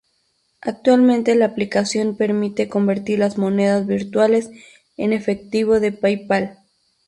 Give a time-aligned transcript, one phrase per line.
[0.61, 4.49] Actualmente la aplicación permite convertir las monedas virtuales
[4.97, 6.57] en efectivo de PayPal.